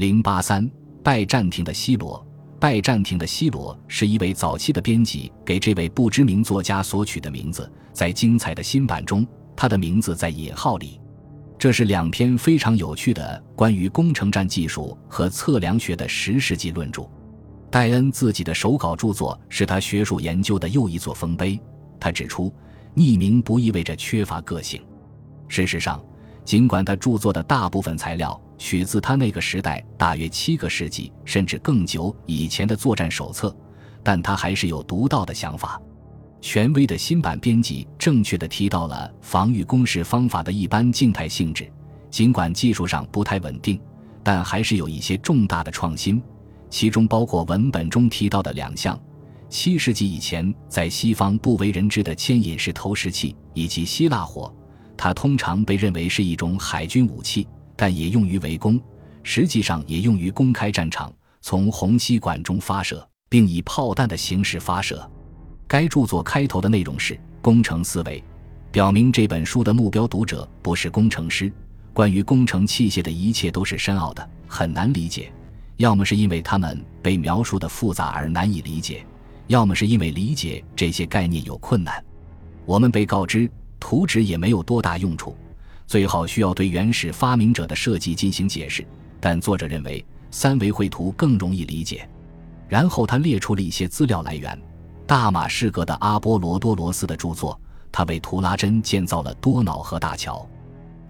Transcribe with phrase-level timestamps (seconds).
[0.00, 0.66] 零八三
[1.04, 2.26] 拜占庭的西罗，
[2.58, 7.70] 拜占庭的西罗是一位早期的编辑给这位不知名作家所取的名字。
[7.92, 10.98] 在精彩的新版中，他的名字在引号里。
[11.58, 17.06] 这是两篇非常有趣的关于工程站技术和测量学的十世纪论著。
[17.70, 21.60] 戴恩自己的手稿著作是他学术研究的又一座丰碑。
[22.00, 22.50] 他指出，
[22.96, 24.80] 匿名不意味着缺乏个性。
[25.46, 26.02] 事实上，
[26.42, 33.56] 尽管他著作的大部分材料取自他那个时代大约七个世纪甚至更久以前的作战手册，
[34.02, 35.80] 但他还是有独到的想法。
[36.42, 41.72] 权威的新版编辑正确的提到了防御工事方法的一般静态性质，
[42.10, 43.80] 尽管技术上不太稳定，
[44.22, 46.22] 但还是有一些重大的创新，
[46.68, 49.00] 其中包括文本中提到的两项：
[49.48, 54.54] 七世纪以前在西方不为人知的牵引式投石器，以及希腊火。
[54.98, 57.48] 它通常被认为是一种海军武器，
[57.80, 58.78] 但也用于围攻，
[59.22, 65.10] 实际上也用于公开战场，从虹吸管中发射，并以炮弹的形式发射。
[65.66, 68.22] 该著作开头的内容是工程思维，
[68.70, 71.50] 表明这本书的目标读者不是工程师。
[71.94, 75.32] 关于工程器械的一切都是深奥的，很难理解。
[75.78, 79.06] 要么是因为它们被描述的复杂而难以理解，
[79.46, 82.04] 要么是因为理解这些概念有困难。
[82.66, 85.34] 我们被告知图纸也没有多大用处，
[85.90, 88.86] 最好需要对原始发明者的设计进行解释。
[89.18, 92.08] 但作者认为三维绘图更容易理解。
[92.68, 94.56] 然后他列出了一些资料来源。
[95.04, 100.48] 大马士革的阿波罗多罗斯的著作，他为图拉真建造了多瑙河大桥。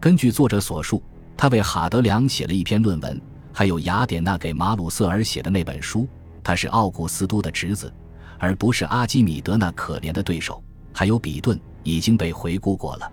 [0.00, 1.02] 根据作者所述，
[1.36, 3.20] 他为哈德良写了一篇论文，
[3.52, 6.08] 还有雅典娜给马鲁瑟尔写的那本书。
[6.42, 7.92] 他是奥古斯都的侄子，
[8.38, 10.64] 而不是阿基米德那可怜的对手。
[10.90, 13.12] 还有比顿已经被回顾过了。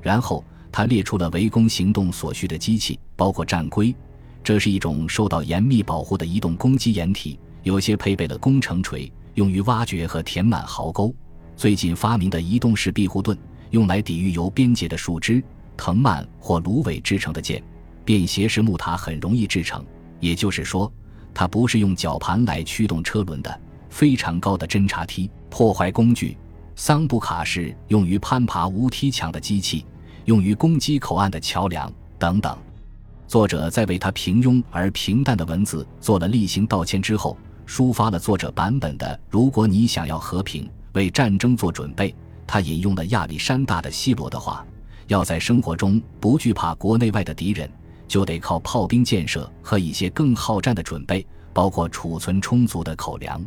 [0.00, 3.94] 然后他列出了围攻行动所需的机器，包括战龟，
[4.42, 9.10] 这是一种受到严密保护的移动攻击掩体，有些配备了工程锤。
[9.34, 11.14] 用于挖掘和填满壕沟。
[11.56, 13.38] 最近发明的移动式庇护盾，
[13.70, 15.42] 用来抵御由边界的树枝、
[15.76, 17.62] 藤蔓或芦苇制成的箭。
[18.04, 19.86] 便携式木塔很容易制成，
[20.18, 20.92] 也就是说，
[21.32, 23.60] 它不是用绞盘来驱动车轮的。
[23.88, 26.36] 非常高的侦察梯、破坏工具、
[26.74, 29.86] 桑布卡是用于攀爬无梯墙的机器，
[30.30, 32.56] 用于攻击口岸的桥梁等等。
[33.26, 37.36] 作者在为他平庸而平淡的文字做了例行道歉之后。
[37.66, 42.12] 抒发了作者版本的“如果你想要和平，为战争做准备”。
[42.44, 44.66] 他引用了亚历山大的希罗的话
[45.06, 47.70] ：“要在生活中不惧怕国内外的敌人，
[48.08, 53.40] 就得靠炮兵建设和一些更好战的准备，包括储存充足的口粮。”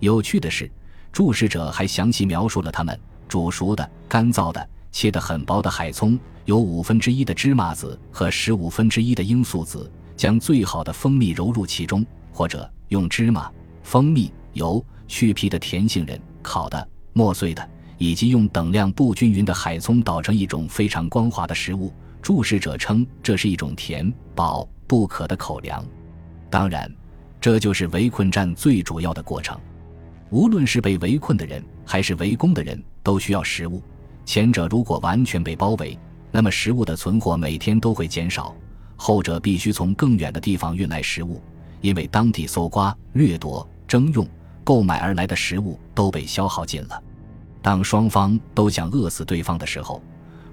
[0.00, 0.70] 有趣的是，
[1.12, 2.98] 注释者还详细描述了他们
[3.28, 12.70] 煮熟的、干燥的、切得很薄的海葱，有五分之一的芝麻籽和十五分之一的罂粟籽，将最好的蜂蜜揉入其中，或者。
[12.90, 13.48] 用芝麻、
[13.84, 21.92] 蜂蜜、油、去皮的甜杏仁、烤的、磨碎的，以及用等量不均匀的海葱捣成一种非常光滑的食物。
[22.20, 25.86] 注释者称这是一种甜饱不可的口粮。
[26.50, 26.92] 当然，
[27.40, 29.56] 这就是围困战最主要的过程。
[30.30, 33.80] 无论是被围困的人还是围攻的人，都需要食物。
[34.30, 35.98] 前者如果完全被包围，
[36.30, 38.54] 那么食物的存货每天都会减少；
[38.94, 41.42] 后者必须从更远的地方运来食物。
[41.80, 44.24] 因为当地搜刮、掠夺、征用、
[44.62, 47.02] 购买而来的食物都被消耗尽了。
[47.60, 50.00] 当双方都想饿死对方的时候，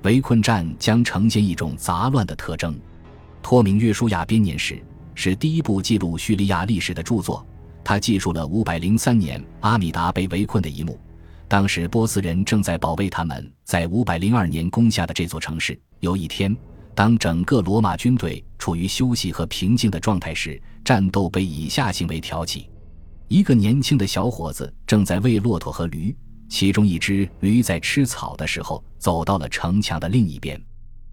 [0.02, 2.76] 围困战将呈现一种杂乱的特征。
[3.44, 4.82] 托明约书亚编年史
[5.14, 7.46] 是第一部记录叙利亚历史的著作，
[7.84, 11.00] 它记述了五百零三年阿米达被围困的一幕。
[11.48, 15.80] 当时波斯人正在保卫他们在五百零二年攻下的这座城市。
[16.00, 16.56] 有一天。
[16.94, 22.72] 当整个罗马军队处于休息和平静的状态时，战斗被以下行为挑起：
[23.28, 26.18] 一个年轻的小伙子正在喂骆驼和驴，
[26.50, 30.60] 其中一只驴在吃草的时候走到了城墙的另一边，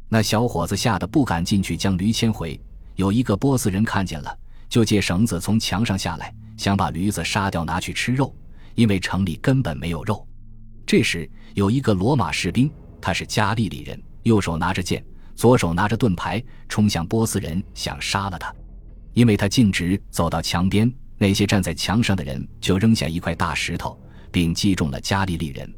[0.09, 2.59] 那小伙子吓得不敢进去将驴牵回。
[2.95, 4.39] 有一个波斯人看见了，
[4.71, 8.35] 就借绳子从墙上下来，想把驴子杀掉拿去吃肉，
[8.75, 10.27] 因为城里根本没有肉。
[10.87, 12.71] 这时有一个罗马士兵，
[13.01, 15.05] 他是加利利人，右手拿着剑。
[15.37, 18.55] 左手拿着盾牌冲向波斯人，想杀了他。
[19.15, 23.99] 因为他径直走到墙边，那些站在墙上的人就扔下一块大石头，
[24.31, 25.73] 并击中了加利利人。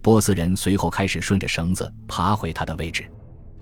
[0.00, 3.04] 波斯人随后开始顺着绳子爬回他的位置。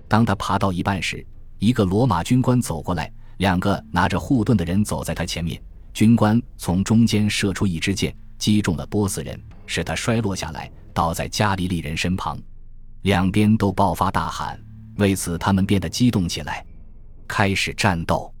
[0.07, 1.25] 当他爬到一半时，
[1.59, 5.61] 一个罗马军官走过来，两个拿着护盾的人走在他前面。
[5.93, 12.39] 军官从中间射出一支箭，击中了波斯人，使他摔落下来，倒在加利利人身旁。
[13.01, 14.59] 两边都爆发大喊。
[14.97, 16.63] 为此，他们变得激动起来，
[17.27, 18.31] 开始战斗。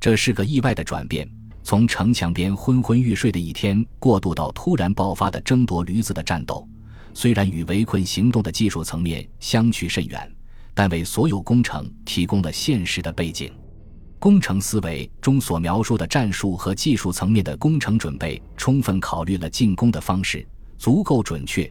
[0.00, 1.30] 这是个意外的转变，
[1.62, 6.66] 从城墙边昏昏欲睡的一天，过渡到突然爆发的争夺驴子的战斗。
[7.12, 10.32] 虽然与围困行动的技术层面相去甚远，
[10.74, 13.52] 但为所有工程提供了现实的背景。
[14.18, 20.46] 工程思维中所描述的战术和技术层面的工程准备，充分考虑了进攻的方式，
[20.78, 21.70] 足够准确。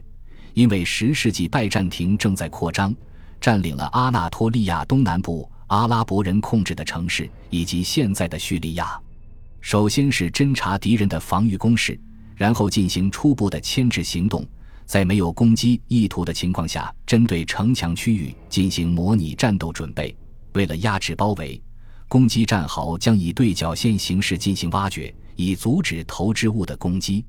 [0.54, 2.94] 因为十世纪拜占庭正在扩张，
[3.40, 9.00] 占领了阿纳托利亚东南部阿拉伯人控制的城市以及现在的叙利亚。
[9.60, 11.98] 首先是侦察敌人的防御工事，
[12.34, 14.46] 然后进行初步的牵制行动。
[14.86, 20.16] 在没有攻击意图的情况下，针对城墙区域进行模拟战斗准备。
[20.54, 21.62] 为了压制包围，
[22.08, 27.24] 攻击战壕将以对角线形式进行挖掘，以阻止投掷物的攻击。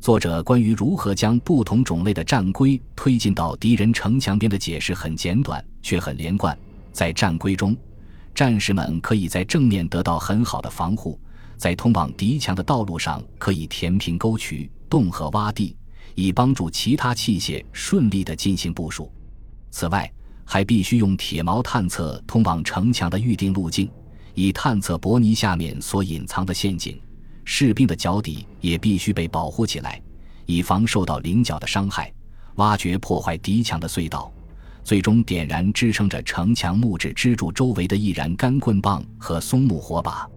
[0.00, 6.56] 作者关于如何将不同种类的战龟推进到敌人城墙边的解释很简短，却很连贯。
[6.92, 7.76] 在战龟中，
[8.34, 11.20] 战士们可以在正面得到很好的防护，
[11.56, 15.76] 在通往敌墙的道路上可以填平沟渠、洞和洼地。
[16.14, 19.08] 以帮助其他器械顺利地进行部署。
[19.70, 20.10] 此外，
[20.44, 23.88] 还必须用铁锚探测通往城墙的预定路径，
[24.34, 27.00] 以探测伯尼下面所隐藏的陷阱。
[27.50, 29.98] 士兵的脚底也必须被保护起来，
[30.44, 32.12] 以防受到菱角的伤害。
[32.56, 34.30] 挖掘破坏敌墙的隧道，
[34.84, 40.28] 最终点燃支撑着城墙木质支柱周围的易燃干棍棒和松木火把，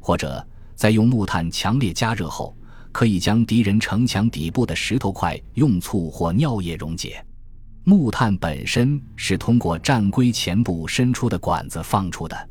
[0.00, 0.46] 或者
[0.76, 2.54] 在用木炭强烈加热后。
[2.92, 7.24] 可以将敌人城墙底部的石头块用醋或尿液溶解。
[7.84, 12.48] 木炭本身是通过战龟前部伸出的管子放出的，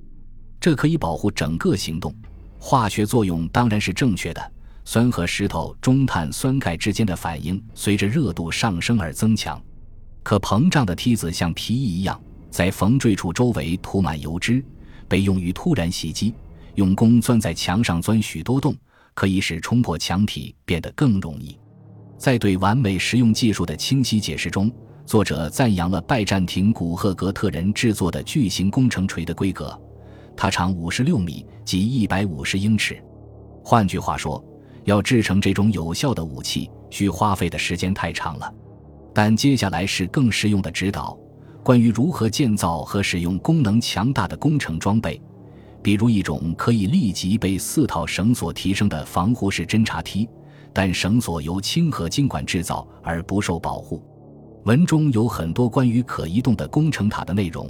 [0.60, 2.16] 这可以保护整个行动。
[2.60, 4.52] 化学作用当然是正确的，
[4.86, 9.60] 酸和石头中碳酸钙之间的反应随着热度上升而增强。
[10.22, 12.22] 可膨胀的梯子像皮衣一样，
[12.52, 14.64] 在缝缀处周围涂满油脂，
[15.08, 16.36] 被用于突然袭击。
[16.76, 18.76] 用弓钻在墙上钻许多洞。
[19.16, 21.60] 可以使冲破墙体变得更容易。
[22.18, 24.72] 在对完美实用技术的清晰解释中，
[25.06, 29.78] 作者赞扬了拜占庭古赫格特人制作的巨型工程锤的规格，
[30.42, 32.98] 它长五十六米，即一百五十英尺。
[33.62, 34.42] 换句话说，
[34.86, 38.50] 要制成这种有效的武器，需花费的时间太长了。
[39.14, 41.20] 但接下来是更实用的指导，
[41.62, 45.22] 关于如何建造和使用功能强大的工程装备。
[45.84, 50.26] 比如一种可以立即被四套绳索提升的防护式侦察梯，
[50.72, 54.02] 但绳索由轻合金管制造而不受保护。
[54.64, 57.70] 文中有很多关于可移动的工程塔的内容，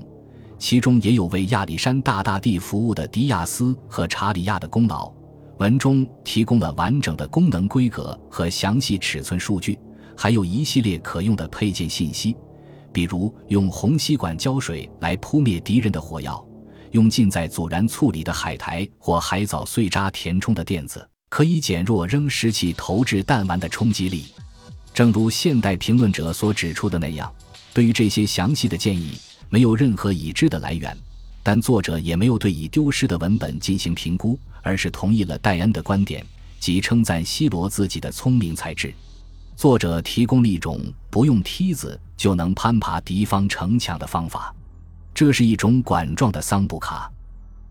[0.59, 5.11] 其中也有为亚历山大大帝服务的迪亚斯和查理亚的功劳。
[5.57, 9.79] 文中提供了完整的功能规格和详细尺寸数据，
[10.15, 12.35] 还有一系列可用的配件信息，
[12.93, 16.45] 比如用红吸管浇水来扑灭敌人的火药。
[16.91, 24.25] 用浸在阻燃醋里的海苔或海藻碎渣填充的垫子，可以减弱扔石器投掷弹丸的冲击力。
[24.91, 27.31] 正如现代评论者所指出的那样，
[27.73, 29.11] 对于这些详细的建议，
[29.49, 30.95] 没有任何已知的来源。
[31.41, 36.23] 但作者也没有对已丢失的文本进行评估，而是同意了戴恩的观点，
[36.59, 38.93] 即称赞希罗自己的聪明才智。
[39.55, 40.79] 作者提供了一种
[41.09, 44.53] 不用梯子就能攀爬敌方城墙的方法。
[45.13, 47.11] 这是一种管状的桑布卡，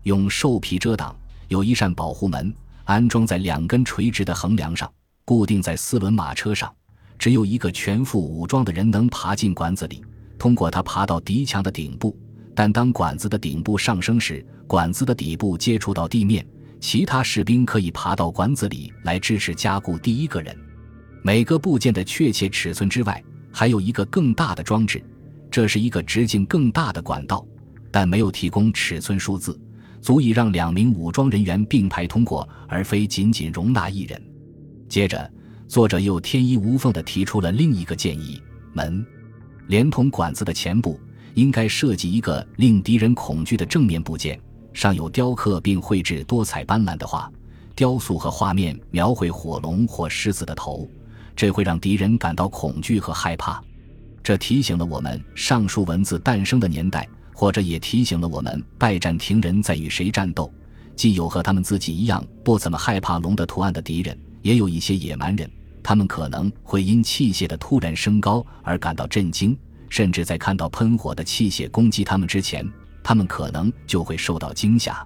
[0.03, 1.15] 用兽皮遮挡，
[1.47, 2.53] 有一扇保护门，
[2.83, 4.91] 安装在两根垂直的横梁上，
[5.25, 6.71] 固定在四轮马车上。
[7.17, 10.03] 只有一个全副武装的人能爬进管子里，
[10.39, 12.17] 通过它爬到敌墙的顶部。
[12.55, 16.45] 但当管子的顶部上升时，管子的底部接触到地面，
[16.79, 20.57] 其他士兵可以爬到管子里来支持加固第一个人。
[21.21, 25.03] 每个部件的确切尺寸之外，还有一个更大的装置。
[25.51, 27.45] 这是一个直径更大的管道，
[27.91, 29.59] 但没有提供尺寸数字，
[29.99, 34.21] 足以让两名武装人员并排通过，而非仅仅容纳一人。
[34.87, 35.31] 接着，
[35.67, 38.41] 作者又天衣无缝地提出了另一个建议：
[38.73, 39.05] 门
[39.69, 40.99] 连同管子的前部
[41.35, 44.41] 应该设计一个令敌人恐惧的正面部件，
[44.73, 47.31] 上有雕刻并绘制多彩斑斓的画、
[47.75, 50.89] 雕塑和画面，描绘火龙或狮子的头，
[51.35, 53.63] 这会让敌人感到恐惧和害怕。
[54.23, 60.51] 这提醒了我们上述文字诞生的年代，或者也提醒了我们拜占庭人在与谁战斗。
[60.95, 65.47] 既有和他们自己一样不怎么害怕龙的图案的敌人，也有一些野蛮人，
[65.83, 69.57] 他们可能会因器械的突然升高而感到震惊，
[69.89, 72.67] 甚至在看到喷火的器械攻击他们之前，
[73.03, 75.03] 他们可能就会受到惊吓。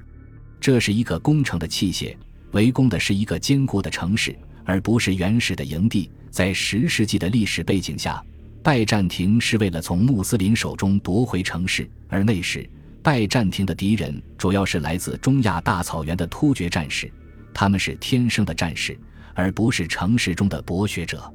[0.59, 2.15] 这是一个工程的器械，
[2.51, 6.09] 围攻的是一个坚固的城市，而不是原始的营地。
[6.29, 8.23] 在十世纪的历史背景下。
[8.63, 12.65] 拜占庭是为了从穆斯林手中夺回城市，而那时
[13.01, 17.11] 拜占庭的敌人主要是来自中亚大草原的突厥战士，
[17.53, 18.97] 他们是天生的战士，
[19.33, 21.31] 而不是城市中的博学者。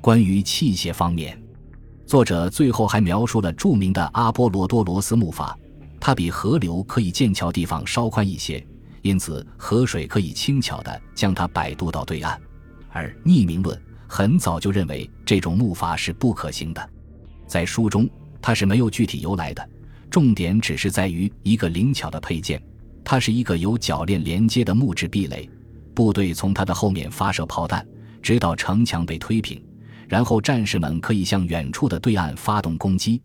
[0.00, 1.40] 关于器械方面，
[2.06, 5.54] 作者最后还描述了著名的阿波罗多罗斯木筏，
[6.00, 8.64] 它比河流可以建桥地方稍宽一些，
[9.02, 12.40] 因此河水可以轻巧地将它摆渡到对岸。
[12.90, 16.90] 而匿名论很早就认为这种木筏是不可行的，
[17.46, 18.08] 在书中
[18.40, 19.66] 它是没有具体由来的，
[20.10, 22.60] 重点只是在于一个灵巧的配件，
[23.04, 25.48] 它是一个有铰链连接的木质壁垒，
[25.94, 27.86] 部队从他的后面发射炮弹，
[28.20, 29.64] 直到城墙被推平，
[30.08, 33.22] 然后战士们可以向远处的对岸发动攻击。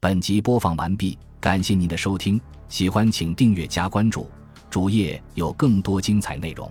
[0.00, 4.30] 本集播放完毕，感谢您的收听，喜欢请订阅加关注，
[4.70, 6.70] 主页有更多精彩内容。